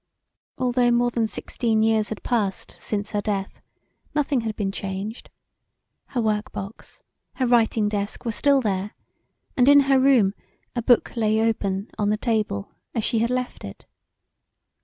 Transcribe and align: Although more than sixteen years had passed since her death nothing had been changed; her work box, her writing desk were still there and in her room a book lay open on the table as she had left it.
Although 0.57 0.89
more 0.89 1.11
than 1.11 1.27
sixteen 1.27 1.83
years 1.83 2.09
had 2.09 2.23
passed 2.23 2.71
since 2.79 3.11
her 3.11 3.21
death 3.21 3.61
nothing 4.15 4.41
had 4.41 4.55
been 4.55 4.71
changed; 4.71 5.29
her 6.07 6.21
work 6.23 6.51
box, 6.51 7.03
her 7.35 7.45
writing 7.45 7.87
desk 7.87 8.25
were 8.25 8.31
still 8.31 8.61
there 8.61 8.95
and 9.55 9.69
in 9.69 9.81
her 9.81 9.99
room 9.99 10.33
a 10.75 10.81
book 10.81 11.15
lay 11.15 11.39
open 11.39 11.87
on 11.99 12.09
the 12.09 12.17
table 12.17 12.71
as 12.95 13.03
she 13.03 13.19
had 13.19 13.29
left 13.29 13.63
it. 13.63 13.85